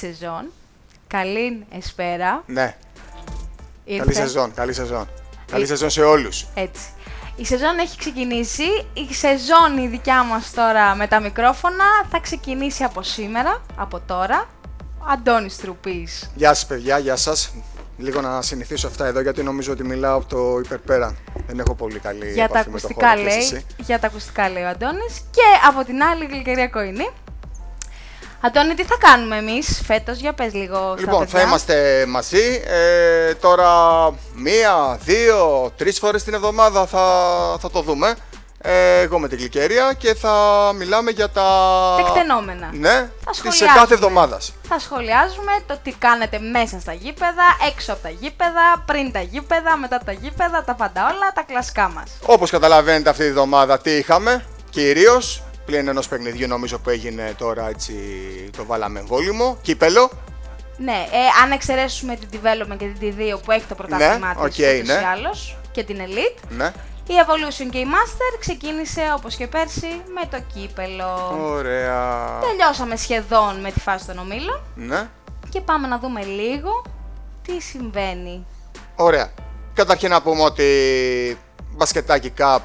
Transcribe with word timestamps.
καλή 0.00 0.14
σεζόν. 0.14 0.50
Καλή 1.06 1.66
εσπέρα. 1.70 2.42
Ναι. 2.46 2.76
Ήρθε. 3.84 4.04
Καλή 4.04 4.14
σεζόν, 4.14 4.54
καλή 4.54 4.72
σεζόν. 4.72 5.08
Καλή 5.50 5.66
σεζόν 5.66 5.90
σε 5.90 6.02
όλους. 6.02 6.46
Έτσι. 6.54 6.82
Η 7.36 7.44
σεζόν 7.44 7.78
έχει 7.78 7.98
ξεκινήσει. 7.98 8.62
Η 8.92 9.14
σεζόν 9.14 9.78
η 9.78 9.88
δικιά 9.88 10.22
μας 10.22 10.50
τώρα 10.50 10.94
με 10.94 11.06
τα 11.06 11.20
μικρόφωνα 11.20 11.84
θα 12.10 12.20
ξεκινήσει 12.20 12.84
από 12.84 13.02
σήμερα, 13.02 13.62
από 13.76 14.00
τώρα. 14.00 14.48
Αντώνης 15.08 15.56
Τρουπής. 15.56 16.30
Γεια 16.34 16.54
σας 16.54 16.66
παιδιά, 16.66 16.98
γεια 16.98 17.16
σας. 17.16 17.52
Λίγο 17.98 18.20
να 18.20 18.42
συνηθίσω 18.42 18.86
αυτά 18.86 19.06
εδώ 19.06 19.20
γιατί 19.20 19.42
νομίζω 19.42 19.72
ότι 19.72 19.84
μιλάω 19.84 20.16
από 20.16 20.26
το 20.26 20.60
υπερπέραν. 20.64 21.16
Δεν 21.46 21.58
έχω 21.58 21.74
πολύ 21.74 21.98
καλή 21.98 22.32
Για 22.32 22.48
τα 22.48 22.58
επαφή 22.58 22.70
με 22.70 22.80
το 22.80 22.86
ακουστικά 22.86 23.08
χώρο 23.08 23.20
και 23.22 23.28
λέει. 23.28 23.38
εσύ. 23.38 23.66
Για 23.78 23.98
τα 23.98 24.06
ακουστικά 24.06 24.48
λέει 24.50 24.62
ο 24.62 24.68
Αντώνης. 24.68 25.20
Και 25.30 25.42
από 25.68 25.84
την 25.84 26.02
άλλη 26.02 26.24
η 26.24 26.26
Γλυκερία 26.26 26.68
Κοϊνή. 26.68 27.08
Αντώνη, 28.46 28.74
τι 28.74 28.84
θα 28.84 28.96
κάνουμε 28.98 29.36
εμείς 29.36 29.82
φέτος, 29.86 30.18
για 30.18 30.32
πες 30.32 30.52
λίγο 30.52 30.76
στα 30.76 30.94
Λοιπόν, 30.98 31.18
θα 31.18 31.24
παιδιά. 31.24 31.42
είμαστε 31.42 32.04
μαζί. 32.08 32.62
Ε, 32.66 33.34
τώρα 33.34 33.70
μία, 34.34 34.98
δύο, 35.04 35.72
τρεις 35.76 35.98
φορές 35.98 36.24
την 36.24 36.34
εβδομάδα 36.34 36.86
θα, 36.86 37.04
θα 37.60 37.70
το 37.70 37.80
δούμε. 37.80 38.14
Ε, 38.60 39.00
εγώ 39.00 39.18
με 39.18 39.28
την 39.28 39.38
Γλυκερία 39.38 39.92
και 39.98 40.14
θα 40.14 40.32
μιλάμε 40.76 41.10
για 41.10 41.28
τα... 41.30 41.44
Τεκτενόμενα. 42.04 42.70
Ναι, 42.72 43.10
Θα 43.24 43.30
της 43.30 43.38
σχολιάζουμε. 43.38 43.70
κάθε 43.74 43.94
εβδομάδας. 43.94 44.52
Θα 44.68 44.78
σχολιάζουμε 44.78 45.52
το 45.66 45.78
τι 45.82 45.92
κάνετε 45.92 46.38
μέσα 46.38 46.80
στα 46.80 46.92
γήπεδα, 46.92 47.44
έξω 47.72 47.92
από 47.92 48.02
τα 48.02 48.08
γήπεδα, 48.08 48.82
πριν 48.86 49.12
τα 49.12 49.20
γήπεδα, 49.20 49.76
μετά 49.76 49.98
τα 50.04 50.12
γήπεδα, 50.12 50.64
τα 50.64 50.74
πάντα 50.74 51.02
όλα, 51.02 51.32
τα 51.34 51.42
κλασικά 51.46 51.88
μας. 51.88 52.10
Όπως 52.26 52.50
καταλαβαίνετε 52.50 53.10
αυτή 53.10 53.22
τη 53.22 53.28
εβδομάδα 53.28 53.78
τι 53.78 53.90
είχαμε, 53.90 54.44
κυρίως 54.70 55.42
πλην 55.66 55.88
ενός 55.88 56.08
παιχνιδιού 56.08 56.46
νομίζω 56.46 56.78
που 56.78 56.90
έγινε 56.90 57.34
τώρα 57.38 57.68
έτσι 57.68 57.94
το 58.56 58.64
βάλαμε 58.64 58.98
εμβόλιμο, 59.00 59.58
κύπελλο. 59.62 60.10
Ναι, 60.78 60.92
ε, 61.12 61.42
αν 61.42 61.50
εξαιρέσουμε 61.52 62.16
την 62.16 62.28
Development 62.32 62.76
και 62.76 62.86
την 62.98 63.14
T2 63.18 63.38
που 63.44 63.50
έχει 63.52 63.64
το 63.68 63.74
πρωτάθλημά 63.74 64.18
Ναι, 64.34 64.34
της 64.34 64.42
οκ, 64.42 64.74
ούτως 64.74 64.86
ναι. 64.86 65.00
ή 65.02 65.04
άλλως, 65.12 65.56
και 65.72 65.84
την 65.84 65.96
Elite, 65.98 66.38
Ναι, 66.48 66.72
η 67.06 67.12
Evolution 67.26 67.68
και 67.70 67.78
η 67.78 67.86
Master 67.86 68.36
ξεκίνησε 68.40 69.00
όπως 69.16 69.36
και 69.36 69.46
πέρσι 69.46 69.86
με 70.14 70.20
το 70.30 70.38
κύπελλο. 70.54 71.36
ωραία. 71.40 72.38
Τελειώσαμε 72.40 72.96
σχεδόν 72.96 73.60
με 73.60 73.70
τη 73.70 73.80
φάση 73.80 74.06
των 74.06 74.18
ομίλων 74.18 74.60
Ναι, 74.74 75.08
και 75.48 75.60
πάμε 75.60 75.86
να 75.88 75.98
δούμε 75.98 76.24
λίγο 76.24 76.82
τι 77.42 77.60
συμβαίνει. 77.60 78.46
ωραία. 78.96 79.30
Καταρχήν 79.74 80.10
να 80.10 80.22
πούμε 80.22 80.42
ότι 80.42 80.64
μπασκετάκι 81.76 82.32
cup 82.38 82.58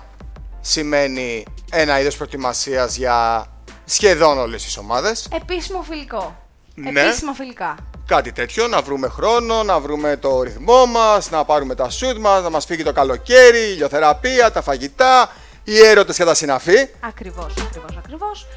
σημαίνει 0.61 1.45
ένα 1.71 1.99
είδος 1.99 2.15
προετοιμασίας 2.15 2.95
για 2.95 3.45
σχεδόν 3.85 4.37
όλες 4.39 4.63
τις 4.63 4.77
ομάδες. 4.77 5.27
Επίσημο 5.41 5.81
φιλικό. 5.81 6.35
Ναι. 6.75 7.01
Επίσημα 7.01 7.33
φιλικά. 7.33 7.75
Κάτι 8.05 8.31
τέτοιο, 8.31 8.67
να 8.67 8.81
βρούμε 8.81 9.07
χρόνο, 9.07 9.63
να 9.63 9.79
βρούμε 9.79 10.17
το 10.17 10.41
ρυθμό 10.41 10.85
μας, 10.85 11.29
να 11.29 11.45
πάρουμε 11.45 11.75
τα 11.75 11.89
σουτ 11.89 12.17
μας, 12.17 12.43
να 12.43 12.49
μας 12.49 12.65
φύγει 12.65 12.83
το 12.83 12.93
καλοκαίρι, 12.93 13.59
η 13.59 13.71
ηλιοθεραπεία, 13.73 14.51
τα 14.51 14.61
φαγητά, 14.61 15.31
οι 15.63 15.79
έρωτες 15.79 16.17
και 16.17 16.23
τα 16.23 16.33
συναφή. 16.33 16.89
Ακριβώς, 16.99 17.53
ακριβώς, 17.65 17.97
ακριβώς. 17.97 18.47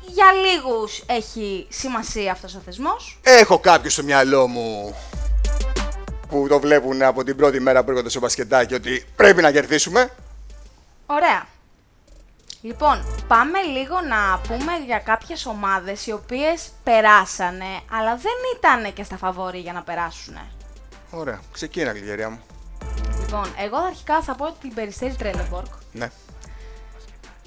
Για 0.00 0.26
λίγους 0.32 1.02
έχει 1.06 1.66
σημασία 1.70 2.32
αυτός 2.32 2.54
ο 2.54 2.60
θεσμός. 2.64 3.18
Έχω 3.22 3.58
κάποιο 3.58 3.90
στο 3.90 4.02
μυαλό 4.02 4.46
μου 4.46 4.96
που 6.28 6.46
το 6.48 6.60
βλέπουν 6.60 7.02
από 7.02 7.24
την 7.24 7.36
πρώτη 7.36 7.60
μέρα 7.60 7.84
που 7.84 7.90
έρχονται 7.90 8.08
στο 8.08 8.20
μπασκετάκι 8.20 8.74
ότι 8.74 9.04
πρέπει 9.16 9.42
να 9.42 9.50
κερδίσουμε. 9.50 10.10
Ωραία. 11.12 11.46
Λοιπόν, 12.60 13.24
πάμε 13.28 13.62
λίγο 13.62 14.00
να 14.00 14.38
πούμε 14.38 14.72
για 14.86 14.98
κάποιες 14.98 15.46
ομάδες 15.46 16.06
οι 16.06 16.12
οποίες 16.12 16.70
περάσανε, 16.84 17.80
αλλά 17.90 18.16
δεν 18.16 18.32
ήταν 18.56 18.92
και 18.92 19.02
στα 19.02 19.16
φαβόρη 19.16 19.58
για 19.58 19.72
να 19.72 19.82
περάσουν. 19.82 20.36
Ωραία, 21.10 21.40
ξεκίνα 21.52 21.92
γλυκεριά 21.92 22.30
μου. 22.30 22.40
Λοιπόν, 23.20 23.54
εγώ 23.58 23.76
αρχικά 23.76 24.22
θα 24.22 24.34
πω 24.34 24.52
την 24.60 24.74
Περιστέρη 24.74 25.14
Τρέλεμπορκ. 25.14 25.72
Ναι. 25.92 26.10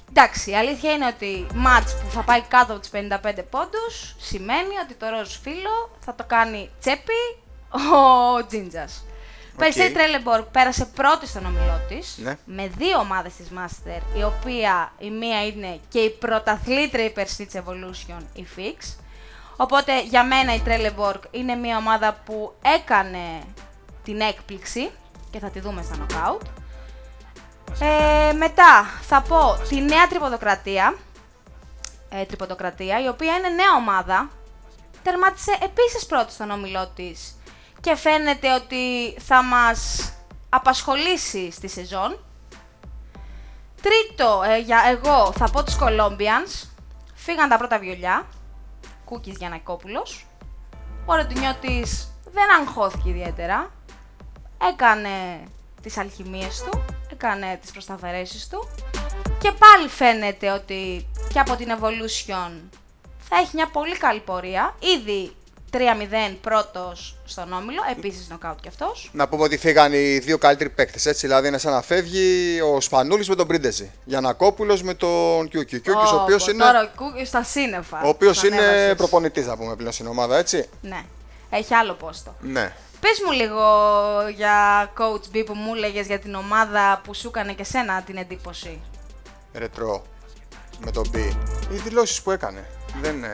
Εντάξει, 0.09 0.51
η 0.51 0.55
αλήθεια 0.55 0.91
είναι 0.91 1.07
ότι 1.07 1.47
μάτς 1.53 1.95
που 1.95 2.09
θα 2.09 2.21
πάει 2.21 2.41
κάτω 2.41 2.71
από 2.73 2.81
τις 2.81 2.89
55 2.89 3.43
πόντους 3.49 4.15
σημαίνει 4.19 4.77
ότι 4.83 4.93
το 4.93 5.09
ροζ 5.09 5.37
φίλο 5.41 5.97
θα 5.99 6.15
το 6.15 6.23
κάνει 6.23 6.69
τσέπη 6.79 7.43
ο 7.71 8.45
Τζίντζας. 8.45 9.05
OK. 9.55 9.61
Περιστέρι 9.61 9.93
Trelleborg 9.93 10.43
πέρασε 10.43 10.85
πρώτη 10.85 11.27
στον 11.27 11.45
όμιλό 11.45 11.81
της 11.87 12.17
Ναι. 12.17 12.37
με 12.45 12.67
δύο 12.77 12.99
ομάδες 12.99 13.33
της 13.35 13.47
Master, 13.57 14.01
η 14.17 14.23
οποία 14.23 14.91
η 14.97 15.09
μία 15.09 15.45
είναι 15.45 15.79
και 15.89 15.99
η 15.99 16.09
πρωταθλήτρια 16.09 17.03
η 17.05 17.10
περσινή 17.10 17.45
της 17.45 17.61
Evolution, 17.65 18.21
η 18.33 18.47
Fix. 18.57 18.95
Οπότε 19.57 20.01
για 20.03 20.23
μένα 20.23 20.53
η 20.53 20.61
Trelleborg 20.65 21.19
είναι 21.31 21.55
μια 21.55 21.77
ομάδα 21.77 22.17
που 22.25 22.53
έκανε 22.79 23.41
την 24.03 24.21
έκπληξη 24.21 24.91
και 25.31 25.39
θα 25.39 25.49
τη 25.49 25.59
δούμε 25.59 25.81
στα 25.81 25.95
knockout. 25.99 26.41
Ε, 27.81 28.33
μετά 28.33 28.85
θα 29.01 29.21
πω 29.21 29.57
τη 29.69 29.81
νέα 29.81 30.07
τριποντοκρατία, 30.07 30.95
ε, 32.09 32.23
τριποντοκρατία, 32.25 33.03
η 33.03 33.07
οποία 33.07 33.35
είναι 33.37 33.49
νέα 33.49 33.75
ομάδα. 33.77 34.29
Τερμάτισε 35.03 35.57
επίσης 35.61 36.05
πρώτη 36.05 36.31
στον 36.31 36.51
όμιλό 36.51 36.87
της 36.95 37.35
και 37.85 37.95
φαίνεται 37.95 38.53
ότι 38.53 39.15
θα 39.19 39.43
μας 39.43 40.11
απασχολήσει 40.49 41.51
στη 41.51 41.67
σεζόν. 41.67 42.19
Τρίτο, 43.81 44.41
ε, 44.45 44.57
για 44.57 44.81
εγώ 44.89 45.31
θα 45.31 45.49
πω 45.49 45.63
τους 45.63 45.77
Colombians. 45.79 46.67
Φύγαν 47.13 47.49
τα 47.49 47.57
πρώτα 47.57 47.79
βιολιά. 47.79 48.27
Κούκκις 49.05 49.37
Γιανακόπουλος. 49.37 50.25
Ο 51.05 51.15
Ρετουνιώτης 51.15 52.13
δεν 52.31 52.51
αγχώθηκε 52.59 53.09
ιδιαίτερα. 53.09 53.71
Έκανε 54.71 55.43
τις 55.81 55.97
αλχημίες 55.97 56.63
του, 56.63 56.85
έκανε 57.11 57.57
τις 57.61 57.71
προσταφαιρέσεις 57.71 58.47
του. 58.47 58.69
Και 59.39 59.51
πάλι 59.51 59.87
φαίνεται 59.89 60.51
ότι 60.51 61.07
και 61.33 61.39
από 61.39 61.55
την 61.55 61.67
Evolution 61.79 62.51
θα 63.19 63.35
έχει 63.37 63.51
μια 63.53 63.67
πολύ 63.67 63.97
καλή 63.97 64.19
πορεία. 64.19 64.75
Ήδη 64.79 65.35
3-0 65.77 66.35
πρώτος 66.41 67.15
στον 67.25 67.53
Όμιλο, 67.53 67.81
επίσης 67.91 68.29
νοκάουτ 68.29 68.59
κι 68.61 68.67
αυτός. 68.67 69.09
Να 69.13 69.27
πούμε 69.27 69.43
ότι 69.43 69.57
φύγαν 69.57 69.93
οι 69.93 70.17
δύο 70.17 70.37
καλύτεροι 70.37 70.69
παίκτες. 70.69 71.05
Έτσι, 71.05 71.27
δηλαδή 71.27 71.47
είναι 71.47 71.57
σαν 71.57 71.71
να 71.73 71.81
φεύγει 71.81 72.59
ο 72.61 72.81
Σπανούλης 72.81 73.29
με 73.29 73.35
τον 73.35 73.47
Πρίντεζη. 73.47 73.91
Γιανακόπουλος 74.05 74.81
με 74.83 74.93
τον 74.93 75.47
Κιούκι. 75.49 75.75
Ο 75.75 75.79
Κιούκι, 75.79 76.13
ο 76.13 76.21
οποίο 76.21 76.37
είναι, 76.49 76.63
Τώρα 76.63 76.81
ο 76.81 76.87
Κούκκις 76.95 77.27
στα 77.27 77.43
σύννεφα. 77.43 78.01
ο 78.03 78.07
οποίος 78.07 78.39
τον 78.39 78.51
είναι 78.51 78.61
έβασες. 78.61 78.95
προπονητής, 78.95 79.45
να 79.45 79.57
πούμε 79.57 79.75
πλέον 79.75 79.91
στην 79.91 80.07
ομάδα, 80.07 80.37
έτσι. 80.37 80.69
Ναι, 80.81 81.01
έχει 81.49 81.73
άλλο 81.73 81.93
πόστο. 81.93 82.35
Ναι. 82.41 82.73
Πες 82.99 83.21
μου 83.25 83.31
λίγο 83.31 83.61
για 84.35 84.85
Coach 84.97 85.35
B 85.35 85.43
που 85.45 85.53
μου 85.53 85.73
έλεγες 85.75 86.05
για 86.07 86.19
την 86.19 86.35
ομάδα 86.35 87.01
που 87.03 87.13
σου 87.13 87.27
έκανε 87.27 87.53
και 87.53 87.63
σένα 87.63 88.01
την 88.01 88.17
εντύπωση. 88.17 88.81
Ρετρό. 89.53 90.03
Με 90.85 90.91
τον 90.91 91.11
B. 91.13 91.17
Οι 91.73 91.75
δηλώσεις 91.75 92.21
που 92.21 92.31
έκανε. 92.31 92.67
Δεν, 93.01 93.23
ε, 93.23 93.29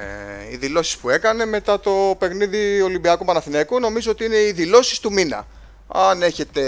οι 0.52 0.56
δηλώσεις 0.56 0.98
που 0.98 1.10
έκανε 1.10 1.46
μετά 1.46 1.80
το 1.80 2.16
παιχνίδι 2.20 2.82
Ολυμπιακού 2.82 3.26
Παναθηναϊκού 3.26 3.80
νομίζω 3.80 4.12
ότι 4.12 4.26
είναι 4.26 4.36
οι 4.36 4.52
δηλώσεις 4.52 5.00
του 5.00 5.12
μήνα. 5.12 5.48
Αν 5.88 6.22
έχετε 6.22 6.62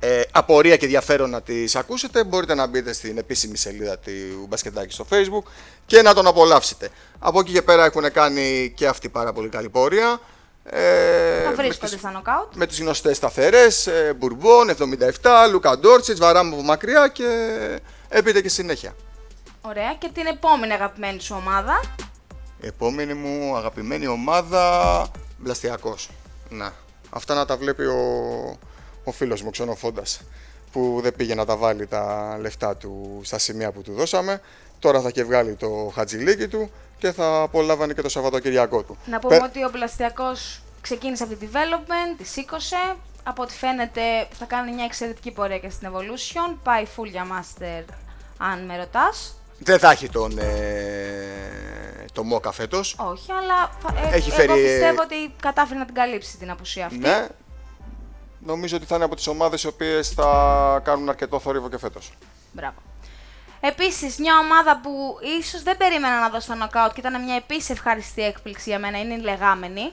ε, 0.00 0.20
απορία 0.30 0.76
και 0.76 0.84
ενδιαφέρον 0.84 1.30
να 1.30 1.42
τις 1.42 1.76
ακούσετε, 1.76 2.24
μπορείτε 2.24 2.54
να 2.54 2.66
μπείτε 2.66 2.92
στην 2.92 3.18
επίσημη 3.18 3.56
σελίδα 3.56 3.98
του 3.98 4.46
Μπασκετάκη 4.48 4.92
στο 4.92 5.06
Facebook 5.10 5.50
και 5.86 6.02
να 6.02 6.14
τον 6.14 6.26
απολαύσετε. 6.26 6.88
Από 7.18 7.40
εκεί 7.40 7.52
και 7.52 7.62
πέρα 7.62 7.84
έχουν 7.84 8.12
κάνει 8.12 8.72
και 8.76 8.86
αυτή 8.86 9.08
πάρα 9.08 9.32
πολύ 9.32 9.48
καλή 9.48 9.68
πορεία. 9.68 10.20
Ε, 10.64 11.42
Θα 11.42 11.48
με 11.48 11.54
βρίσκονται 11.54 11.90
τις- 11.90 12.00
στα 12.00 12.10
νοκάουτ. 12.10 12.54
με 12.54 12.66
τις 12.66 12.80
γνωστές 12.80 13.16
σταθερές, 13.16 13.86
ε, 13.86 14.14
Μπουρμπόν, 14.18 14.68
77, 14.70 15.46
Λούκα 15.50 15.78
Ντόρτσιτς, 15.78 16.18
Βαράμου 16.20 16.62
μακριά 16.62 17.08
και 17.08 17.58
έπειτα 18.08 18.40
και 18.40 18.48
συνέχεια. 18.48 18.94
Ωραία. 19.60 19.94
Και 19.94 20.10
την 20.14 20.26
επόμενη 20.26 20.72
αγαπημένη 20.72 21.20
σου 21.20 21.34
ομάδα; 21.38 21.80
Επόμενη 22.60 23.14
μου 23.14 23.56
αγαπημένη 23.56 24.06
ομάδα, 24.06 25.06
Μπλαστιακός. 25.38 26.10
Να, 26.48 26.72
αυτά 27.10 27.34
να 27.34 27.44
τα 27.44 27.56
βλέπει 27.56 27.84
ο, 27.84 27.98
ο 29.04 29.12
φίλος 29.12 29.40
μου, 29.40 29.46
ο 29.48 29.50
Ξενοφόντας, 29.50 30.20
που 30.72 30.98
δεν 31.02 31.14
πήγε 31.16 31.34
να 31.34 31.44
τα 31.44 31.56
βάλει 31.56 31.86
τα 31.86 32.36
λεφτά 32.40 32.76
του 32.76 33.20
στα 33.24 33.38
σημεία 33.38 33.72
που 33.72 33.82
του 33.82 33.92
δώσαμε. 33.92 34.40
Τώρα 34.78 35.00
θα 35.00 35.10
και 35.10 35.24
βγάλει 35.24 35.54
το 35.54 35.92
χατζηλίκι 35.94 36.48
του 36.48 36.70
και 36.98 37.12
θα 37.12 37.40
απολάβανε 37.42 37.92
και 37.92 38.02
το 38.02 38.08
Σαββατοκυριακό 38.08 38.82
του. 38.82 38.96
Να 39.06 39.18
πούμε 39.18 39.36
Πε- 39.38 39.44
ότι 39.48 39.64
ο 39.64 39.70
Πλαστιακός 39.70 40.62
ξεκίνησε 40.80 41.22
από 41.22 41.34
τη 41.34 41.48
development, 41.52 42.14
τη 42.18 42.24
σήκωσε. 42.24 42.96
Από 43.22 43.42
ό,τι 43.42 43.54
φαίνεται 43.54 44.00
θα 44.32 44.44
κάνει 44.44 44.72
μια 44.72 44.84
εξαιρετική 44.84 45.30
πορεία 45.30 45.58
και 45.58 45.70
στην 45.70 45.88
Evolution. 45.92 46.56
Πάει 46.62 46.84
full 46.96 47.06
για 47.06 47.26
Master, 47.30 47.84
αν 48.38 48.64
με 48.64 48.76
ρωτάς. 48.76 49.37
Δεν 49.58 49.78
θα 49.78 49.90
έχει 49.90 50.08
τον, 50.08 50.38
ε, 50.38 52.04
το 52.12 52.22
Μόκα 52.24 52.52
φέτος. 52.52 52.96
Όχι, 52.98 53.32
αλλά 53.32 53.70
θα- 53.80 54.08
ε, 54.08 54.16
Έχει 54.16 54.28
εγώ 54.28 54.38
φέρει, 54.38 54.52
ε, 54.60 54.64
πιστεύω 54.64 55.02
ότι 55.02 55.34
κατάφερε 55.42 55.78
να 55.78 55.84
την 55.84 55.94
καλύψει 55.94 56.36
την 56.36 56.50
απουσία 56.50 56.86
αυτή. 56.86 56.98
Ναι. 56.98 57.26
Νομίζω 58.38 58.76
ότι 58.76 58.86
θα 58.86 58.94
είναι 58.94 59.04
από 59.04 59.14
τις 59.14 59.26
ομάδες 59.26 59.62
οι 59.62 59.66
οποίες 59.66 60.08
θα 60.08 60.80
κάνουν 60.84 61.08
αρκετό 61.08 61.40
θόρυβο 61.40 61.68
και 61.68 61.78
φέτος. 61.78 62.12
Μπράβο. 62.52 62.74
Επίσης, 63.60 64.18
μια 64.18 64.38
ομάδα 64.38 64.80
που 64.82 65.18
ίσως 65.40 65.62
δεν 65.62 65.76
περίμενα 65.76 66.20
να 66.20 66.28
δω 66.28 66.40
στο 66.40 66.54
νοκάουτ 66.54 66.92
και 66.92 67.00
ήταν 67.00 67.24
μια 67.24 67.34
επίσης 67.34 67.70
ευχαριστή 67.70 68.22
έκπληξη 68.22 68.70
για 68.70 68.78
μένα 68.78 68.98
είναι 68.98 69.14
οι 69.14 69.18
λεγάμενοι. 69.20 69.92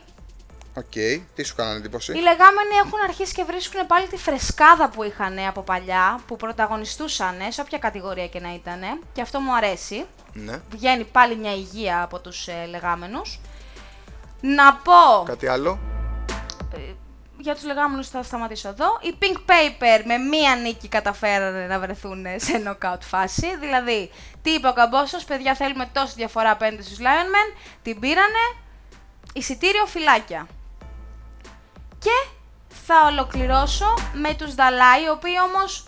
Οκ, 0.78 0.92
τι 1.36 1.44
σου 1.44 1.56
κάνανε 1.56 1.78
εντύπωση; 1.78 2.12
Οι 2.12 2.22
λεγάμενοι 2.22 2.76
έχουν 2.86 3.00
αρχίσει 3.04 3.34
και 3.34 3.44
βρίσκουν 3.44 3.88
πάλι 3.88 4.08
τη 4.08 4.18
φρεσκάδα 4.18 4.90
που 4.90 5.04
είχαν 5.04 5.40
από 5.48 5.62
παλιά, 5.62 6.20
που 6.28 6.36
πρωταγωνιστούσαν 6.36 7.36
σε 7.50 7.62
όποια 7.62 7.78
κατηγορία 7.78 8.28
και 8.28 8.40
να 8.40 8.54
ήταν. 8.54 8.82
Και 9.14 9.22
αυτό 9.22 9.40
μου 9.40 9.56
αρέσει. 9.56 10.06
Ναι. 10.34 10.62
Βγαίνει 10.70 11.04
πάλι 11.04 11.36
μια 11.36 11.54
υγεία 11.54 12.02
από 12.04 12.20
τους 12.20 12.48
ε, 12.48 12.66
λεγάμενους. 12.70 13.40
Να 14.42 14.74
πω, 14.74 15.24
Κάτι 15.26 15.48
άλλο; 15.48 15.80
για 17.38 17.54
τους 17.54 17.64
λεγάμενους 17.64 18.10
θα 18.10 18.24
σταματήσω 18.24 18.68
εδώ, 18.68 19.00
οι 19.02 19.18
Pink 19.20 19.38
Paper 19.38 20.04
με 20.06 20.18
μία 20.18 20.56
νίκη 20.56 20.88
καταφέρανε 20.88 21.68
να 21.68 21.80
βρεθούν 21.80 22.26
σε 22.36 22.64
knockout 22.66 23.02
φάση. 23.02 23.58
Δηλαδή, 23.58 24.12
τι 24.42 24.50
είπε 24.50 24.68
ο 24.68 24.74
Καμπόσος, 24.74 25.26
παιδιά 25.26 25.56
θέλουμε 25.56 25.90
τόση 25.94 26.14
διαφορά 26.16 26.52
απέναντι 26.52 26.84
στους 26.84 26.98
Lion 26.98 27.28
Men, 27.34 27.58
την 27.84 28.00
πήρανε, 28.00 28.46
εισιτήριο 29.34 29.86
φυλάκια. 29.86 30.48
Και 32.06 32.28
θα 32.88 32.96
ολοκληρώσω 33.12 33.94
με 34.14 34.34
τους 34.34 34.56
Δαλάι, 34.56 35.04
οι 35.04 35.10
οποίοι 35.10 35.34
όμως, 35.48 35.88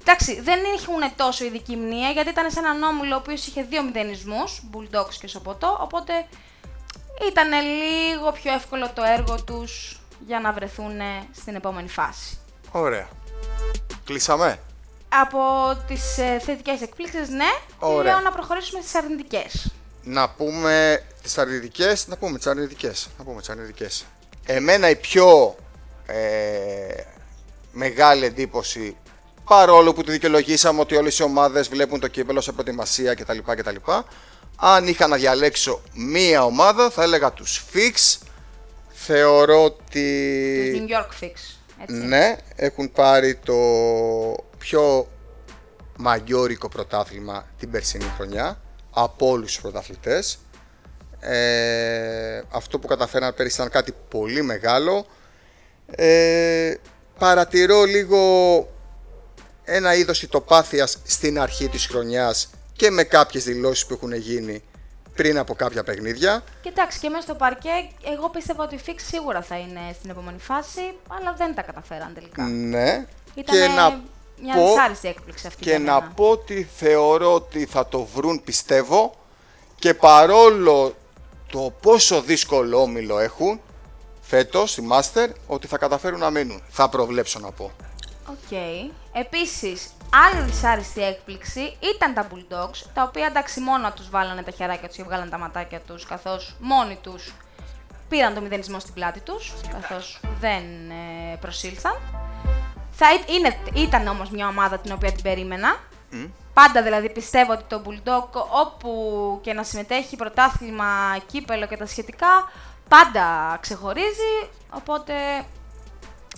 εντάξει, 0.00 0.40
δεν 0.40 0.60
έχουν 0.76 1.16
τόσο 1.16 1.44
ειδική 1.44 1.76
μνήμα, 1.76 2.10
γιατί 2.10 2.28
ήταν 2.28 2.50
σε 2.50 2.58
έναν 2.58 2.82
όμιλο 2.82 3.14
ο 3.14 3.18
οποίος 3.18 3.46
είχε 3.46 3.62
δύο 3.62 3.82
μηδενισμούς, 3.82 4.62
Bulldogs 4.72 5.14
και 5.20 5.26
Σοποτό, 5.26 5.78
οπότε 5.80 6.12
ήταν 7.28 7.48
λίγο 7.52 8.32
πιο 8.32 8.52
εύκολο 8.52 8.90
το 8.94 9.02
έργο 9.02 9.44
τους 9.44 10.00
για 10.26 10.40
να 10.40 10.52
βρεθούν 10.52 11.00
στην 11.32 11.54
επόμενη 11.54 11.88
φάση. 11.88 12.38
Ωραία. 12.72 13.08
Κλείσαμε; 14.04 14.58
Από 15.08 15.38
τις 15.86 16.18
ε, 16.18 16.38
θετικές 16.44 16.80
εκπλήξεις, 16.80 17.28
ναι, 17.28 17.50
και 17.68 17.74
Ωραία. 17.78 18.12
λέω 18.12 18.22
να 18.22 18.30
προχωρήσουμε 18.32 18.80
στις 18.80 18.94
αρνητικές. 18.94 19.70
Να 20.02 20.30
πούμε 20.30 21.04
τις 21.22 21.38
αρνητικές. 21.38 22.06
Να 22.06 22.16
πούμε 22.16 22.38
τις 22.38 22.46
αρνητικές. 22.46 23.08
Να 23.18 23.24
πούμε 23.24 23.40
τις 23.40 23.48
αρνητικές. 23.48 24.04
Εμένα 24.46 24.90
η 24.90 24.96
πιο 24.96 25.56
ε, 26.06 27.02
μεγάλη 27.72 28.24
εντύπωση 28.24 28.96
παρόλο 29.44 29.92
που 29.92 30.02
τη 30.02 30.10
δικαιολογήσαμε 30.10 30.80
ότι 30.80 30.96
όλες 30.96 31.18
οι 31.18 31.22
ομάδες 31.22 31.68
βλέπουν 31.68 32.00
το 32.00 32.08
κύπελο 32.08 32.40
σε 32.40 32.52
προετοιμασία 32.52 33.14
κτλ. 33.14 33.38
κτλ. 33.44 33.76
Αν 34.56 34.86
είχα 34.86 35.06
να 35.06 35.16
διαλέξω 35.16 35.82
μία 35.92 36.44
ομάδα 36.44 36.90
θα 36.90 37.02
έλεγα 37.02 37.32
τους 37.32 37.64
Fix. 37.72 38.18
Θεωρώ 38.88 39.64
ότι... 39.64 40.70
Τους 40.72 40.80
New 40.80 41.00
York 41.00 41.24
Fix, 41.24 41.32
έτσι. 41.82 41.94
Ναι, 41.94 42.36
έχουν 42.56 42.92
πάρει 42.92 43.34
το 43.34 43.54
πιο 44.58 45.08
μαγιόρικο 45.96 46.68
πρωτάθλημα 46.68 47.46
την 47.58 47.70
περσινή 47.70 48.12
χρονιά 48.16 48.60
από 48.90 49.28
όλους 49.28 49.52
τους 49.52 49.60
πρωταθλητές. 49.60 50.38
Ε, 51.28 52.42
αυτό 52.50 52.78
που 52.78 52.86
καταφέραν 52.86 53.34
πέρυσι 53.34 53.54
ήταν 53.56 53.70
κάτι 53.70 53.94
πολύ 54.08 54.42
μεγάλο. 54.42 55.06
Ε, 55.90 56.74
παρατηρώ 57.18 57.84
λίγο 57.84 58.18
ένα 59.64 59.94
είδος 59.94 60.22
ητοπάθειας 60.22 60.98
στην 61.04 61.40
αρχή 61.40 61.68
της 61.68 61.86
χρονιάς 61.86 62.50
και 62.72 62.90
με 62.90 63.02
κάποιες 63.02 63.44
δηλώσεις 63.44 63.86
που 63.86 63.94
έχουν 63.94 64.12
γίνει 64.14 64.62
πριν 65.14 65.38
από 65.38 65.54
κάποια 65.54 65.82
παιχνίδια. 65.84 66.42
Και 66.62 66.68
εντάξει, 66.68 66.98
και 66.98 67.08
μέσα 67.08 67.22
στο 67.22 67.34
παρκέ, 67.34 67.70
εγώ 68.16 68.30
πίστευα 68.30 68.64
ότι 68.64 68.74
η 68.74 68.80
Fix 68.86 68.94
σίγουρα 68.96 69.42
θα 69.42 69.56
είναι 69.58 69.80
στην 69.98 70.10
επόμενη 70.10 70.38
φάση, 70.38 70.80
αλλά 71.08 71.34
δεν 71.38 71.54
τα 71.54 71.62
καταφέραν 71.62 72.14
τελικά. 72.14 72.42
Ναι. 72.42 73.06
Ήταν 73.34 73.56
και 73.56 73.66
να 73.66 74.00
μια 74.42 74.54
πω- 74.54 74.68
δυσάρεστη 74.68 75.08
έκπληξη 75.08 75.46
αυτή 75.46 75.62
και 75.62 75.70
για 75.70 75.78
να 75.78 75.94
μένα. 76.00 76.12
πω 76.16 76.28
ότι 76.28 76.68
θεωρώ 76.76 77.34
ότι 77.34 77.66
θα 77.66 77.86
το 77.86 78.04
βρουν 78.14 78.42
πιστεύω 78.44 79.14
και 79.78 79.94
παρόλο 79.94 80.94
το 81.50 81.72
πόσο 81.82 82.20
δύσκολο 82.22 82.80
όμιλο 82.82 83.18
έχουν 83.18 83.60
φέτος 84.20 84.70
στη 84.70 84.82
Master 84.90 85.28
ότι 85.46 85.66
θα 85.66 85.78
καταφέρουν 85.78 86.18
να 86.20 86.30
μείνουν. 86.30 86.62
Θα 86.68 86.88
προβλέψω 86.88 87.38
να 87.38 87.50
πω. 87.50 87.70
ΟΚ. 88.30 88.56
Επίσης, 89.12 89.88
άλλη 90.28 90.42
δυσάρεστη 90.42 91.02
έκπληξη 91.04 91.76
ήταν 91.94 92.14
τα 92.14 92.28
Bulldogs, 92.30 92.82
τα 92.94 93.02
οποία 93.02 93.26
εντάξει 93.26 93.60
μόνο 93.60 93.92
τους 93.92 94.10
βάλανε 94.10 94.42
τα 94.42 94.50
χεράκια 94.50 94.88
τους 94.88 94.96
και 94.96 95.02
βγάλανε 95.02 95.30
τα 95.30 95.38
ματάκια 95.38 95.80
τους, 95.80 96.04
καθώς 96.06 96.56
μόνοι 96.60 96.98
τους 97.02 97.32
πήραν 98.08 98.34
το 98.34 98.40
μηδενισμό 98.40 98.78
στην 98.78 98.94
πλάτη 98.94 99.20
τους, 99.20 99.52
καθώς 99.72 100.20
δεν 100.40 100.62
ε, 100.90 101.36
προσήλθαν. 101.40 101.96
Θα, 102.90 103.06
εί- 103.14 103.30
είναι, 103.30 103.56
ήταν 103.74 104.06
όμως 104.06 104.30
μια 104.30 104.48
ομάδα 104.48 104.78
την 104.78 104.92
οποία 104.92 105.12
την 105.12 105.22
περίμενα. 105.22 105.76
Πάντα 106.54 106.82
δηλαδή 106.82 107.10
πιστεύω 107.10 107.52
ότι 107.52 107.64
το 107.68 107.82
Bulldog 107.86 108.28
όπου 108.64 108.90
και 109.42 109.52
να 109.52 109.62
συμμετέχει 109.62 110.16
πρωτάθλημα, 110.16 111.18
κύπελο 111.26 111.66
και 111.66 111.76
τα 111.76 111.86
σχετικά, 111.86 112.50
πάντα 112.88 113.58
ξεχωρίζει, 113.60 114.48
οπότε 114.70 115.14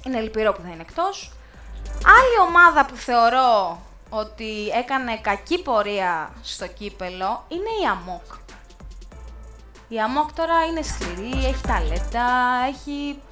είναι 0.06 0.20
λυπηρό 0.20 0.53
που 0.53 0.61
θα 0.62 0.69
είναι 0.69 0.82
εκτός. 0.82 1.32
Άλλη 1.94 2.49
ομάδα 2.49 2.87
που 2.87 2.97
θεωρώ 2.97 3.81
ότι 4.11 4.69
έκανε 4.69 5.19
κακή 5.19 5.62
πορεία 5.62 6.32
στο 6.43 6.67
κύπελο 6.67 7.44
είναι 7.49 7.70
η 7.82 7.87
Αμόκ. 7.91 8.25
Η 9.88 10.00
Αμόκ 10.00 10.32
τώρα 10.32 10.65
είναι 10.65 10.82
σκληρή, 10.82 11.47
έχει 11.47 11.62
ταλέντα, 11.67 12.26
έχει, 12.69 13.23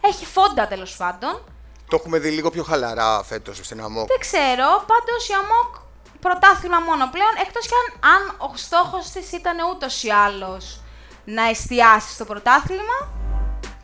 έχει 0.00 0.24
φόντα 0.26 0.66
τέλος 0.66 0.96
πάντων. 0.96 1.42
Το 1.88 1.96
έχουμε 2.00 2.18
δει 2.18 2.30
λίγο 2.30 2.50
πιο 2.50 2.62
χαλαρά 2.62 3.22
φέτος 3.24 3.56
στην 3.62 3.80
ΑΜΟΚ. 3.82 4.06
Δεν 4.06 4.18
ξέρω, 4.20 4.66
πάντως 4.86 5.28
η 5.28 5.32
ΑΜΟΚ 5.32 5.74
πρωτάθλημα 6.20 6.78
μόνο 6.80 7.08
πλέον, 7.10 7.34
εκτός 7.46 7.66
κι 7.66 7.72
αν, 7.80 8.10
αν 8.14 8.50
ο 8.50 8.56
στόχος 8.56 9.10
της 9.10 9.32
ήταν 9.32 9.56
ούτως 9.72 10.02
ή 10.02 10.08
άλλως 10.10 10.80
να 11.24 11.48
εστιάσει 11.48 12.12
στο 12.12 12.24
πρωτάθλημα 12.24 12.96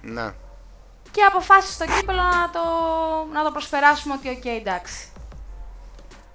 Ναι. 0.00 0.32
και 1.10 1.22
αποφάσισε 1.22 1.72
στο 1.72 1.84
κύπελο 1.84 2.22
να 2.22 2.50
το, 2.52 2.60
να 3.32 3.44
το 3.44 3.50
προσπεράσουμε 3.50 4.14
ότι 4.14 4.28
ΟΚ, 4.28 4.44
εντάξει. 4.44 5.08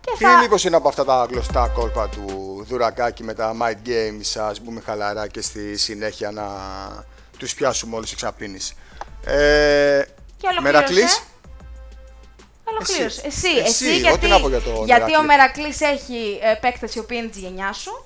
Και 0.02 0.12
Τι 0.18 0.24
θα... 0.24 0.38
μήπως 0.40 0.64
είναι 0.64 0.76
από 0.76 0.88
αυτά 0.88 1.06
τα 1.06 1.26
γνωστά 1.30 1.68
κόλπα 1.68 2.08
του 2.10 2.26
Δουρακάκη 2.68 3.24
με 3.24 3.34
τα 3.34 3.56
Mind 3.62 3.88
Games, 3.88 4.42
ας 4.50 4.62
πούμε 4.62 4.82
χαλαρά 4.86 5.28
και 5.28 5.42
στη 5.42 5.78
συνέχεια 5.78 6.32
να 6.32 6.46
τους 7.38 7.54
πιάσουμε 7.54 7.96
όλους 7.96 8.12
εξαπίνεις. 8.12 8.74
Ε, 9.26 10.02
Και 10.38 10.48
ολοκλήρωσε. 10.48 10.62
Μερακλής. 10.62 11.22
Ολοκλήρωσε. 12.80 13.22
Εσύ, 13.26 13.48
Εσύ. 13.48 13.58
εσύ, 13.66 13.86
Εσύ, 13.88 14.00
γιατί, 14.00 14.16
ό,τι 14.16 14.28
να 14.28 14.40
πω 14.40 14.50
για 14.50 14.62
το 14.62 14.84
γιατί 14.86 15.16
ο 15.18 15.24
Μερακλής. 15.24 15.28
Μερακλής 15.28 15.82
έχει 15.82 16.40
ε, 16.42 16.54
παίκτες 16.62 16.96
οι 16.96 17.00
οποίοι 17.00 17.18
είναι 17.22 17.30
της 17.32 17.42
γενιάς 17.42 17.78
σου. 17.78 18.04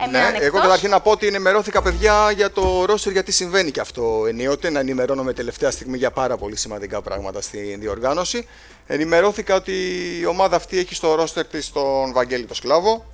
Έμειναν 0.00 0.22
Ναι, 0.22 0.28
εκτός. 0.28 0.42
εγώ 0.46 0.58
καταρχήν 0.58 0.90
να 0.90 1.00
πω 1.00 1.10
ότι 1.10 1.26
ενημερώθηκα 1.26 1.82
παιδιά 1.82 2.30
για 2.30 2.50
το 2.50 2.82
roster 2.88 3.12
γιατί 3.12 3.32
συμβαίνει 3.32 3.70
και 3.70 3.80
αυτό 3.80 4.24
ενίοτε. 4.28 4.70
Να 4.70 4.80
ενημερώνομαι 4.80 5.32
τελευταία 5.32 5.70
στιγμή 5.70 5.96
για 5.96 6.10
πάρα 6.10 6.36
πολύ 6.36 6.56
σημαντικά 6.56 7.02
πράγματα 7.02 7.40
στην 7.40 7.80
διοργάνωση. 7.80 8.46
Ενημερώθηκα 8.86 9.54
ότι 9.54 9.72
η 10.20 10.26
ομάδα 10.26 10.56
αυτή 10.56 10.78
έχει 10.78 10.94
στο 10.94 11.20
roster 11.22 11.42
της 11.50 11.72
τον 11.72 12.12
Βαγγέλη 12.12 12.44
το 12.44 12.54
Σκλάβο. 12.54 13.06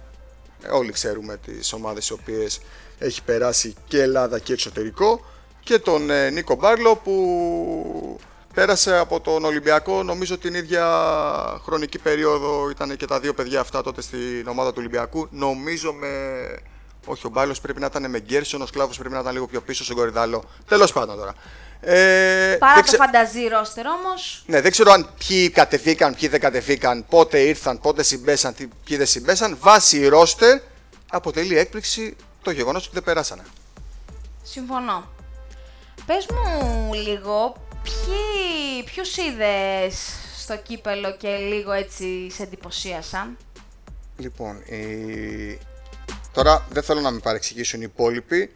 Ε, 0.63 0.69
Όλοι 0.71 0.93
ξέρουμε 0.93 1.37
τις 1.37 1.73
ομάδες 1.73 2.09
οι 2.09 2.13
οποίες 2.13 2.61
έχει 2.99 3.23
περάσει 3.23 3.75
και 3.89 4.03
Ελλάδα 4.03 4.39
και 4.39 4.53
εξωτερικό. 4.53 5.25
Και 5.65 5.79
τον 5.79 6.11
ε, 6.11 6.31
Νίκο 6.31 6.55
Μπάρλο 6.55 6.97
που 6.97 8.21
πέρασε 8.54 8.97
από 8.99 9.21
τον 9.21 9.45
Ολυμπιακό 9.45 10.02
νομίζω 10.02 10.38
την 10.38 10.54
ίδια 10.54 10.85
χρονική 11.64 11.99
περίοδο 11.99 12.71
ήταν 12.71 12.97
και 12.97 13.07
τα 13.07 13.21
δύο 13.21 13.35
παιδιά 13.35 13.61
αυτά 13.61 13.83
τότε 13.83 14.02
στην 14.02 14.47
ομάδα 14.49 14.69
του 14.69 14.76
Ολυμπιακού. 14.78 15.28
Νομίζω 15.30 15.92
με... 15.92 16.09
Όχι, 17.07 17.26
ο 17.26 17.28
Μπάρλος 17.28 17.61
πρέπει 17.61 17.80
να 17.80 17.87
ήταν 17.87 18.11
με 18.11 18.19
Γκέρσον, 18.19 18.62
ο 18.62 18.66
Σκλάβος 18.66 18.99
πρέπει 18.99 19.14
να 19.14 19.21
ήταν 19.21 19.33
λίγο 19.33 19.47
πιο 19.47 19.61
πίσω 19.61 19.85
στον 19.85 19.97
Κορυδάλο. 19.97 20.45
Τέλος 20.69 20.92
πάντων 20.92 21.16
τώρα. 21.16 21.35
Ε, 21.80 22.57
Παρά 22.59 22.75
δεν 22.75 22.83
το 22.83 22.88
ξε- 22.88 22.99
φανταζή 23.00 23.47
ρόστερ 23.49 23.87
όμως, 23.87 24.42
ναι, 24.47 24.61
δεν 24.61 24.71
ξέρω 24.71 24.92
αν 24.92 25.09
ποιοι 25.19 25.50
κατεβήκαν, 25.50 26.14
ποιοι 26.14 26.28
δεν 26.28 26.40
κατεβήκαν, 26.40 27.04
πότε 27.09 27.38
ήρθαν, 27.38 27.80
πότε 27.80 28.02
συμπέσαν, 28.02 28.54
τι- 28.54 28.69
ποιοι 28.85 28.97
δεν 28.97 29.07
συμπέσαν. 29.07 29.57
Βάσει 29.61 30.07
ρόστερ 30.09 30.61
αποτελεί 31.11 31.59
έκπληξη 31.59 32.16
το 32.42 32.50
γεγονός 32.50 32.85
ότι 32.85 32.95
δεν 32.95 33.02
περάσανε. 33.04 33.42
συμφωνώ. 34.42 35.04
Πες 36.07 36.26
μου 36.30 36.92
λίγο, 36.95 37.57
ποιοι, 37.83 38.19
ποιους 38.83 39.17
είδες 39.17 39.95
στο 40.43 40.57
κύπελο 40.57 41.17
και 41.17 41.29
λίγο 41.37 41.73
έτσι 41.73 42.31
σε 42.31 42.43
εντυπωσίασαν; 42.43 43.37
Λοιπόν, 44.17 44.57
η... 44.57 45.59
τώρα 46.33 46.67
δεν 46.71 46.83
θέλω 46.83 47.01
να 47.01 47.11
με 47.11 47.19
παρεξηγήσουν 47.19 47.81
οι 47.81 47.87
υπόλοιποι. 47.93 48.53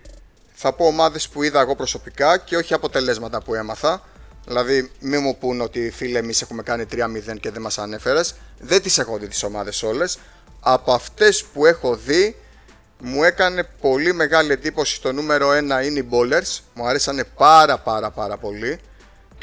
Θα 0.54 0.72
πω 0.72 0.86
ομάδες 0.86 1.28
που 1.28 1.42
είδα 1.42 1.60
εγώ 1.60 1.76
προσωπικά 1.76 2.38
και 2.38 2.56
όχι 2.56 2.74
αποτελέσματα 2.74 3.42
που 3.42 3.54
έμαθα. 3.54 4.02
Δηλαδή, 4.46 4.90
μην 5.00 5.20
μου 5.22 5.38
πούν 5.38 5.60
ότι 5.60 5.90
φίλε, 5.90 6.18
εμείς 6.18 6.42
έχουμε 6.42 6.62
κάνει 6.62 6.84
3-0 6.92 7.40
και 7.40 7.50
δεν 7.50 7.62
μας 7.62 7.78
ανέφερες. 7.78 8.34
Δεν 8.58 8.82
τις 8.82 8.98
έχω 8.98 9.18
δει 9.18 9.28
τις 9.28 9.42
ομάδες 9.42 9.82
όλες. 9.82 10.18
Από 10.60 10.92
αυτές 10.92 11.44
που 11.44 11.66
έχω 11.66 11.96
δει, 11.96 12.36
μου 12.98 13.24
έκανε 13.24 13.64
πολύ 13.80 14.12
μεγάλη 14.12 14.52
εντύπωση 14.52 15.00
το 15.00 15.12
νούμερο 15.12 15.50
1 15.50 15.54
είναι 15.84 15.98
οι 15.98 16.08
Bowlers. 16.10 16.58
Μου 16.74 16.86
άρεσανε 16.86 17.24
πάρα 17.24 17.78
πάρα 17.78 18.10
πάρα 18.10 18.36
πολύ. 18.36 18.80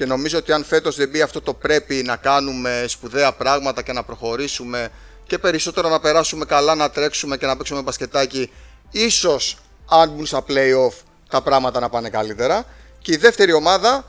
Και 0.01 0.07
νομίζω 0.07 0.37
ότι 0.37 0.51
αν 0.51 0.63
φέτος 0.63 0.95
δεν 0.95 1.09
μπει 1.09 1.21
αυτό 1.21 1.41
το 1.41 1.53
πρέπει 1.53 1.95
να 1.95 2.15
κάνουμε 2.15 2.85
σπουδαία 2.87 3.31
πράγματα 3.31 3.81
και 3.81 3.91
να 3.91 4.03
προχωρήσουμε 4.03 4.89
και 5.27 5.37
περισσότερο 5.37 5.89
να 5.89 5.99
περάσουμε 5.99 6.45
καλά, 6.45 6.75
να 6.75 6.89
τρέξουμε 6.89 7.37
και 7.37 7.45
να 7.45 7.57
παίξουμε 7.57 7.81
μπασκετάκι. 7.81 8.51
Ίσως 8.91 9.57
αν 9.89 10.09
μπουν 10.09 10.25
στα 10.25 10.43
play-off 10.47 10.93
τα 11.29 11.41
πράγματα 11.41 11.79
να 11.79 11.89
πάνε 11.89 12.09
καλύτερα. 12.09 12.65
Και 12.99 13.11
η 13.11 13.15
δεύτερη 13.15 13.53
ομάδα 13.53 14.05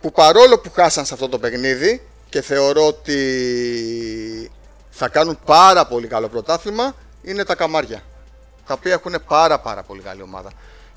που 0.00 0.12
παρόλο 0.12 0.58
που 0.58 0.70
χάσαν 0.72 1.06
σε 1.06 1.14
αυτό 1.14 1.28
το 1.28 1.38
παιχνίδι 1.38 2.06
και 2.28 2.42
θεωρώ 2.42 2.86
ότι 2.86 3.20
θα 4.90 5.08
κάνουν 5.08 5.38
πάρα 5.44 5.86
πολύ 5.86 6.06
καλό 6.06 6.28
πρωτάθλημα 6.28 6.94
είναι 7.22 7.44
τα 7.44 7.54
Καμάρια. 7.54 8.02
Τα 8.66 8.74
οποία 8.74 8.92
έχουν 8.92 9.14
πάρα 9.28 9.58
πάρα 9.58 9.82
πολύ 9.82 10.00
καλή 10.00 10.22
ομάδα. 10.22 10.50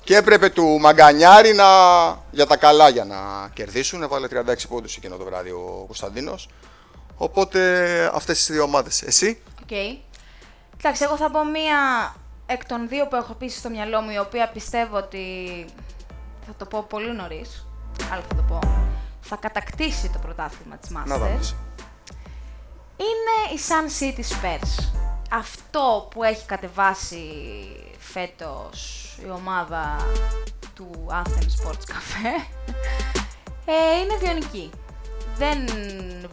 Και 0.04 0.16
έπρεπε 0.16 0.48
του 0.48 0.78
Μαγκανιάρη 0.80 1.52
να, 1.52 1.64
για 2.30 2.46
τα 2.46 2.56
καλά 2.56 2.88
για 2.88 3.04
να 3.04 3.48
κερδίσουν. 3.54 4.02
Έβαλε 4.02 4.28
36 4.30 4.54
πόντους 4.68 4.96
εκείνο 4.96 5.16
το 5.16 5.24
βράδυ 5.24 5.50
ο 5.50 5.84
Κωνσταντίνος. 5.86 6.48
Οπότε 7.16 8.10
αυτές 8.14 8.36
τις 8.36 8.46
δύο 8.46 8.62
ομάδες. 8.62 9.02
Εσύ; 9.02 9.42
ΟΚ. 9.62 9.68
Okay. 9.70 9.98
Εντάξει, 10.78 11.02
εγώ 11.04 11.16
θα 11.16 11.30
πω 11.30 11.44
μία 11.44 11.76
εκ 12.46 12.66
των 12.66 12.88
δύο 12.88 13.06
που 13.06 13.16
έχω 13.16 13.32
πει 13.32 13.48
στο 13.48 13.70
μυαλό 13.70 14.00
μου, 14.00 14.10
η 14.10 14.18
οποία 14.18 14.48
πιστεύω 14.48 14.96
ότι 14.96 15.26
θα 16.46 16.54
το 16.56 16.64
πω 16.64 16.86
πολύ 16.88 17.12
νωρίς, 17.12 17.66
αλλά 18.12 18.22
θα 18.28 18.34
το 18.34 18.42
πω, 18.48 18.58
θα 19.20 19.36
κατακτήσει 19.36 20.10
το 20.12 20.18
πρωτάθλημα 20.18 20.76
της 20.76 20.90
Masters. 20.90 21.54
Είναι 22.96 23.36
η 23.54 23.58
Sun 23.68 24.02
City 24.02 24.20
Spurs. 24.20 25.01
Αυτό 25.34 26.08
που 26.10 26.22
έχει 26.24 26.46
κατεβάσει 26.46 27.24
φέτος 27.98 29.08
η 29.26 29.30
ομάδα 29.30 29.96
του 30.74 31.06
Anthem 31.10 31.68
Sports 31.68 31.84
Cafe 31.92 32.46
ε, 33.64 33.98
είναι 34.00 34.16
βιονική. 34.20 34.70
Δεν 35.36 35.68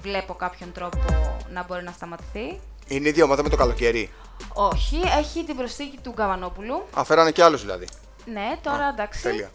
βλέπω 0.01 0.33
κάποιον 0.33 0.71
τρόπο 0.71 1.37
να 1.49 1.63
μπορεί 1.63 1.83
να 1.83 1.91
σταματηθεί. 1.91 2.59
Είναι 2.87 3.05
η 3.05 3.09
ίδια 3.09 3.23
ομάδα 3.23 3.43
με 3.43 3.49
το 3.49 3.55
καλοκαίρι. 3.55 4.11
Όχι, 4.53 5.01
έχει 5.17 5.43
την 5.43 5.55
προσθήκη 5.55 5.99
του 6.03 6.11
Γκαβανόπουλου. 6.11 6.85
Αφέρανε 6.93 7.31
και 7.31 7.43
άλλους 7.43 7.61
δηλαδή. 7.61 7.87
Ναι, 8.25 8.57
τώρα 8.61 8.87
εντάξει. 8.87 9.21
Τέλεια. 9.21 9.51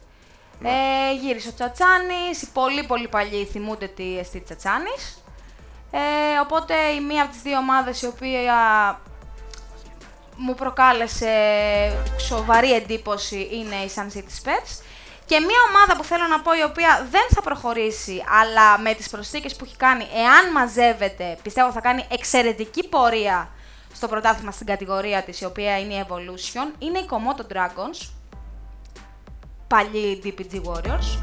Ε, 0.63 1.15
γύρισε 1.15 1.49
ο 1.49 1.55
Τσατσάνης, 1.55 2.43
οι 2.43 2.49
πολύ 2.53 2.85
πολύ 2.85 3.09
παλιοί 3.09 3.45
θυμούνται 3.45 3.87
τι 3.87 4.19
εστί 4.19 4.41
Τσατσάνης. 4.41 5.23
Ε, 5.91 5.99
οπότε 6.43 6.75
η 6.75 7.01
μία 7.01 7.23
από 7.23 7.33
τις 7.33 7.43
δύο 7.43 7.57
ομάδες 7.57 8.03
η 8.03 8.07
οποία 8.07 8.55
μου 10.37 10.55
προκάλεσε 10.55 11.33
σοβαρή 12.19 12.73
εντύπωση 12.73 13.49
είναι 13.53 13.75
η 13.75 13.91
Sun 13.95 14.17
City 14.17 14.43
Spurs. 14.43 14.83
Και 15.27 15.41
μία 15.41 15.59
ομάδα 15.69 15.97
που 15.97 16.05
θέλω 16.05 16.27
να 16.27 16.41
πω 16.41 16.55
η 16.55 16.63
οποία 16.63 17.07
δεν 17.11 17.27
θα 17.29 17.43
προχωρήσει, 17.43 18.25
αλλά 18.41 18.79
με 18.79 18.95
τις 18.95 19.09
προσθήκες 19.09 19.57
που 19.57 19.65
έχει 19.65 19.77
κάνει, 19.77 20.07
εάν 20.15 20.53
μαζεύεται, 20.53 21.39
πιστεύω 21.43 21.73
θα 21.73 21.81
κάνει 21.81 22.05
εξαιρετική 22.11 22.89
πορεία 22.89 23.49
στο 23.95 24.09
πρωτάθλημα 24.09 24.51
στην 24.51 24.67
κατηγορία 24.67 25.23
της, 25.23 25.41
η 25.41 25.45
οποία 25.45 25.79
είναι 25.79 25.95
η 25.95 26.05
Evolution, 26.09 26.75
είναι 26.79 26.99
η 26.99 27.07
Komodo 27.11 27.53
Dragons, 27.53 28.09
παλιοί 29.67 30.23
DPG 30.25 30.55
Warriors, 30.55 31.19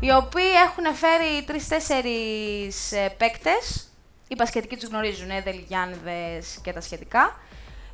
οι 0.00 0.12
οποίοι 0.12 0.50
έχουν 0.66 0.94
φέρει 0.94 1.44
τρεις-τέσσερις 1.46 2.92
ε, 2.92 3.14
παίκτες, 3.18 3.88
οι 4.28 4.36
πασχετικοί 4.36 4.76
τους 4.76 4.88
γνωρίζουν, 4.88 5.30
ε, 5.30 5.40
Δελγιάννηδες 5.40 6.58
και 6.62 6.72
τα 6.72 6.80
σχετικά, 6.80 7.36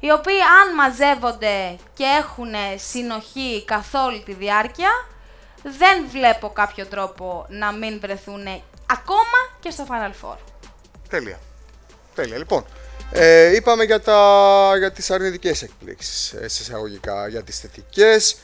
οι 0.04 0.10
οποίοι 0.12 0.40
αν 0.60 0.74
μαζεύονται 0.74 1.76
και 1.94 2.04
έχουν 2.20 2.52
συνοχή 2.76 3.64
καθ' 3.64 3.94
όλη 3.94 4.22
τη 4.22 4.32
διάρκεια, 4.34 4.90
δεν 5.62 6.06
βλέπω 6.10 6.48
κάποιο 6.48 6.86
τρόπο 6.86 7.46
να 7.48 7.72
μην 7.72 8.00
βρεθούν 8.00 8.46
ακόμα 8.86 9.38
και 9.60 9.70
στο 9.70 9.86
Final 9.88 10.24
Four. 10.24 10.36
Τέλεια. 11.08 11.38
Τέλεια. 12.14 12.36
Λοιπόν, 12.36 12.64
ε, 13.12 13.54
είπαμε 13.54 13.84
για, 13.84 14.00
τα, 14.00 14.72
για 14.78 14.92
τις 14.92 15.10
αρνητικές 15.10 15.62
εκπλήξεις, 15.62 16.32
ε, 16.32 16.44
εισαγωγικά, 16.44 17.28
για 17.28 17.42
τις 17.42 17.58
θετικές. 17.60 18.36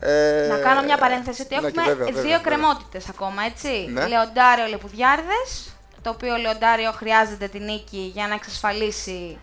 Ε, 0.00 0.46
να 0.50 0.58
κάνω 0.58 0.82
μια 0.82 0.98
παρένθεση 0.98 1.42
ότι 1.42 1.54
έχουμε 1.54 1.82
βέβαια, 1.82 2.06
δύο 2.06 2.14
βέβαια, 2.14 2.38
κρεμότητες 2.38 3.08
ακόμα, 3.08 3.42
έτσι. 3.42 3.86
Ναι. 3.90 4.06
Λεοντάριο 4.06 4.66
Λεπουδιάρδες, 4.66 5.76
το 6.02 6.10
οποίο 6.10 6.32
ο 6.32 6.36
Λεοντάριο 6.36 6.92
χρειάζεται 6.92 7.48
την 7.48 7.64
νίκη 7.64 8.10
για 8.14 8.26
να 8.26 8.34
εξασφαλίσει 8.34 9.38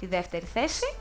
τη 0.00 0.06
δεύτερη 0.06 0.46
θέση. 0.54 0.94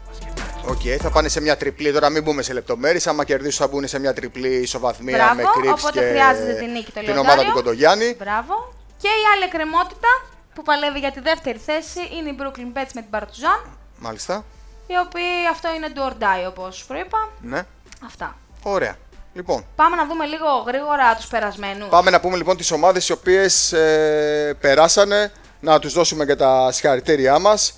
ΟΚ, 0.68 0.80
okay, 0.84 0.98
θα 1.01 1.10
πάνε 1.10 1.27
σε 1.27 1.42
μια 1.42 1.58
τριπλή. 1.58 1.92
Τώρα 1.94 2.10
μην 2.10 2.24
μπούμε 2.24 2.42
σε 2.42 2.54
λεπτομέρειες. 2.54 3.08
Άμα 3.08 3.24
κερδίσουν, 3.24 3.66
θα 3.66 3.72
μπουν 3.72 3.88
σε 3.88 4.00
μια 4.00 4.13
τριπλή 4.13 4.56
ισοβαθμία 4.56 5.18
Μπράβο, 5.18 5.36
με 5.36 5.44
κρύψη 5.54 5.70
οπότε 5.70 6.00
και 6.00 6.06
χρειάζεται 6.06 6.54
την 6.54 6.72
νίκη 6.72 6.92
το 6.92 7.00
την 7.00 7.18
ομάδα 7.18 7.44
του 7.44 7.51
Κοντογιάννη. 7.51 8.16
Μπράβο. 8.20 8.74
Και 8.98 9.08
η 9.08 9.24
άλλη 9.34 9.44
εκκρεμότητα 9.44 10.08
που 10.54 10.62
παλεύει 10.62 11.00
για 11.00 11.12
τη 11.12 11.20
δεύτερη 11.20 11.58
θέση 11.58 12.00
είναι 12.18 12.30
η 12.30 12.36
Brooklyn 12.39 12.77
Bets 12.77 12.92
με 12.94 13.01
την 13.01 13.10
Partizan. 13.12 13.70
Μάλιστα. 14.00 14.46
Η 14.88 14.94
οποία 15.06 15.50
αυτό 15.51 15.68
είναι 15.75 15.88
do 15.96 16.10
or 16.10 16.24
die, 16.24 16.48
όπως 16.48 16.86
προείπα. 16.88 17.30
Ναι. 17.42 17.63
Αυτά. 18.06 18.38
Ωραία. 18.63 18.96
Λοιπόν. 19.34 19.66
Πάμε 19.75 19.96
να 19.96 20.06
δούμε 20.06 20.25
λίγο 20.25 20.46
γρήγορα 20.68 21.16
τους 21.16 21.27
περασμένους. 21.27 21.89
Πάμε 21.89 22.10
να 22.10 22.20
πούμε 22.20 22.38
λοιπόν 22.38 22.58
τις 22.58 22.72
ομάδες 22.72 23.10
οι 23.10 23.12
οποίες 23.12 23.74
ε, 23.74 24.58
περάσανε. 24.62 25.32
Να 25.60 25.80
τους 25.80 25.94
δώσουμε 25.94 26.25
και 26.25 26.36
τα 26.36 26.72
συγχαρητήριά 26.72 27.39
μας 27.39 27.74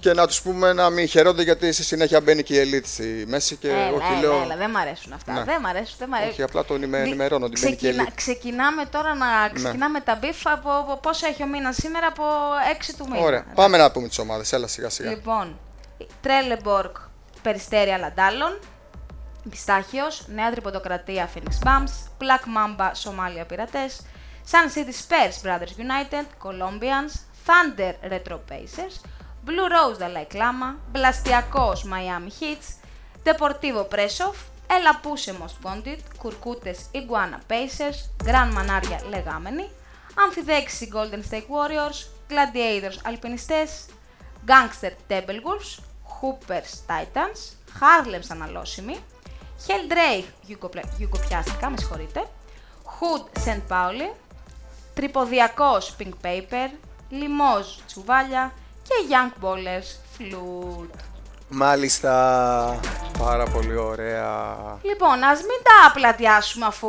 και 0.00 0.12
να 0.12 0.26
τους 0.26 0.42
πούμε 0.42 0.72
να 0.72 0.90
μην 0.90 1.06
χαιρόνται 1.06 1.42
γιατί 1.42 1.72
στη 1.72 1.82
συνέχεια 1.82 2.20
μπαίνει 2.20 2.42
και 2.42 2.60
η 2.60 2.70
Elite 2.70 2.86
στη 2.86 3.24
μέση. 3.26 3.56
Και 3.56 3.68
έλα, 3.68 3.92
όχι, 3.92 4.12
έλα, 4.12 4.20
λέω... 4.20 4.42
έλα, 4.42 4.56
δεν 4.56 4.70
μ' 4.70 4.76
αρέσουν 4.76 5.12
αυτά. 5.12 5.32
Ναι. 5.32 5.44
Δεν 5.44 5.60
μ' 5.60 5.66
αρέσουν. 5.66 5.96
Δεν 5.98 6.08
μ 6.08 6.14
αρέσουν. 6.14 6.32
Όχι, 6.32 6.42
απλά 6.42 6.64
το 6.64 6.74
ενημερώνω 6.74 7.44
ότι 7.44 7.60
μπαίνει 7.60 7.76
και 7.76 7.88
η 7.88 7.96
Elite. 7.96 8.12
Ξεκινάμε 8.14 8.84
τώρα 8.86 9.14
να 9.14 9.42
ναι. 9.42 9.52
ξεκινάμε 9.54 10.00
τα 10.00 10.14
μπιφ 10.14 10.46
από, 10.46 10.70
από 10.70 10.96
πόσο 10.96 11.26
έχει 11.26 11.42
ο 11.42 11.46
μήνας 11.46 11.76
σήμερα 11.76 12.06
από 12.06 12.22
6 12.90 12.94
του 12.98 13.08
μήνα. 13.08 13.24
Ωραία. 13.24 13.44
Πάμε 13.54 13.76
να 13.76 13.90
πούμε 13.90 14.08
τις 14.08 14.18
ομάδες. 14.18 14.52
Έλα 14.52 14.66
σιγά 14.66 14.88
σιγά. 14.88 15.10
Λοιπόν, 15.10 15.58
Τρέλεμπορκ 16.20 16.96
Περιστέρη 17.42 17.90
Αλαντάλλων. 17.90 18.58
Πιστάχιο, 19.50 20.04
Νέα 20.26 20.50
Τριποντοκρατία 20.50 21.30
Phoenix 21.34 21.66
Bums, 21.66 22.22
Black 22.22 22.44
Mamba 22.56 22.90
Σομάλια 22.92 23.44
Πειρατές, 23.44 24.00
Sun 24.50 24.78
City 24.78 24.92
Spurs 24.92 25.46
Brothers 25.46 25.74
United, 25.78 26.24
Colombians, 26.42 27.12
Thunder 27.46 28.12
Retro 28.12 28.38
Pacers, 28.50 28.94
Blue 29.44 29.68
Rose 29.68 29.98
Dalai 29.98 30.26
Lama, 30.34 30.74
Μπλαστιακός 30.90 31.84
Miami 31.84 32.30
Hits, 32.42 32.68
Deportivo 33.24 33.86
Presov, 33.94 34.34
Ελαπούσε 34.66 35.34
Most 35.40 35.66
Wanted, 35.68 35.98
Κουρκούτες 36.18 36.78
Iguana 36.94 37.52
Pacers, 37.52 38.26
Grand 38.26 38.52
Manaria 38.58 39.08
Λεγάμενη, 39.08 39.70
Αμφιδέξη 40.14 40.88
Golden 40.94 41.30
State 41.30 41.46
Warriors, 41.46 42.06
Gladiators 42.30 42.98
Αλπινιστές, 43.04 43.86
Gangster 44.46 44.92
Wolves, 45.10 45.80
Hoopers 46.20 46.72
Titans, 46.86 47.38
Harlems 47.80 48.26
Αναλώσιμοι, 48.28 48.98
Helldrake 49.66 50.52
Γιουγκοπιάστηκα, 50.96 51.70
με 51.70 51.76
συγχωρείτε, 51.76 52.28
Hood 52.84 53.38
St. 53.48 53.62
Pauli, 53.68 54.14
Τρυποδιακός 54.94 55.96
Pink 55.98 56.12
Paper, 56.26 56.68
Λιμόζ 57.08 57.66
Τσουβάλια, 57.86 58.52
και 58.88 58.94
Young 59.08 59.44
Ballers 59.44 60.18
Flute. 60.18 60.98
Μάλιστα, 61.48 62.80
πάρα 63.18 63.44
πολύ 63.44 63.76
ωραία. 63.76 64.56
Λοιπόν, 64.82 65.22
ας 65.22 65.40
μην 65.40 65.60
τα 65.62 65.92
πλατιάσουμε 65.94 66.66
αφού 66.66 66.88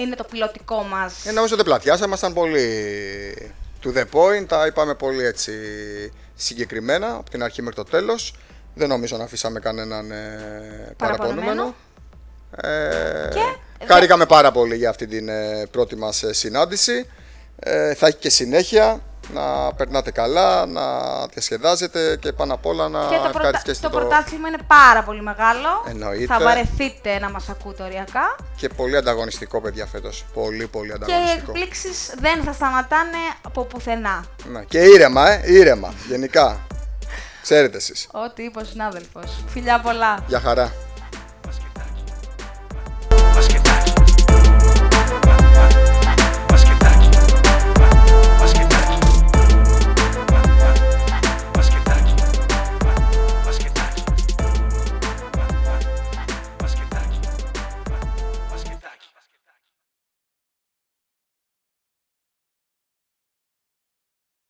είναι 0.00 0.14
το 0.14 0.24
πιλωτικό 0.24 0.82
μας. 0.82 1.26
Ε, 1.26 1.32
νομίζω 1.32 1.56
δεν 1.56 1.64
πλατιάσαμε, 1.64 2.06
ήμασταν 2.06 2.32
πολύ 2.32 3.52
to 3.84 3.88
the 3.96 4.04
point, 4.12 4.46
τα 4.46 4.66
είπαμε 4.66 4.94
πολύ 4.94 5.24
έτσι 5.24 5.52
συγκεκριμένα, 6.34 7.14
από 7.14 7.30
την 7.30 7.42
αρχή 7.42 7.62
μέχρι 7.62 7.76
το 7.76 7.90
τέλος. 7.90 8.34
Δεν 8.74 8.88
νομίζω 8.88 9.16
να 9.16 9.24
αφήσαμε 9.24 9.60
κανέναν 9.60 10.10
ε, 10.10 10.94
παραπονούμενο. 10.96 11.74
Ε, 12.56 13.28
και... 13.32 13.86
Χάρηκαμε 13.86 14.26
πάρα 14.26 14.52
πολύ 14.52 14.76
για 14.76 14.88
αυτή 14.88 15.06
την 15.06 15.28
ε, 15.28 15.66
πρώτη 15.70 15.96
μας 15.96 16.22
ε, 16.22 16.32
συνάντηση. 16.32 17.06
Ε, 17.58 17.94
θα 17.94 18.06
έχει 18.06 18.16
και 18.16 18.30
συνέχεια 18.30 19.00
να 19.34 19.72
περνάτε 19.72 20.10
καλά, 20.10 20.66
να 20.66 20.82
διασκεδάζετε 21.26 22.16
και 22.20 22.32
πάνω 22.32 22.54
απ' 22.54 22.66
όλα 22.66 22.88
να 22.88 23.08
και 23.08 23.16
το, 23.16 23.30
προτα... 23.32 23.62
το, 23.64 23.80
το 23.80 23.90
πρωτάθλημα 23.90 24.48
είναι 24.48 24.58
πάρα 24.66 25.02
πολύ 25.02 25.22
μεγάλο. 25.22 25.68
Εννοείται. 25.88 26.26
Θα 26.26 26.40
βαρεθείτε 26.40 27.18
να 27.18 27.30
μας 27.30 27.48
ακούτε 27.48 27.82
οριακά. 27.82 28.36
Και 28.56 28.68
πολύ 28.68 28.96
ανταγωνιστικό, 28.96 29.60
παιδιά, 29.60 29.86
φέτος. 29.86 30.24
Πολύ, 30.34 30.66
πολύ 30.66 30.92
ανταγωνιστικό. 30.92 31.52
Και 31.52 31.58
οι 31.58 31.62
εκπλήξεις 31.62 32.14
δεν 32.18 32.42
θα 32.42 32.52
σταματάνε 32.52 33.18
από 33.42 33.64
πουθενά. 33.64 34.24
Ναι. 34.52 34.62
Και 34.62 34.78
ήρεμα, 34.78 35.30
ε, 35.30 35.42
ήρεμα, 35.44 35.92
γενικά. 36.08 36.60
Ξέρετε 37.42 37.76
εσείς. 37.76 38.08
Ό,τι 38.12 38.42
είπε 38.42 38.60
ο 38.60 38.64
συνάδελφος. 38.64 39.44
Φιλιά 39.48 39.80
πολλά. 39.80 40.24
Γεια 40.26 40.40
χαρά. 40.40 40.72